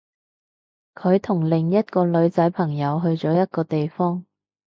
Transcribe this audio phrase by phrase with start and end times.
[0.95, 4.25] 佢同另一個女仔朋友去咗一個地方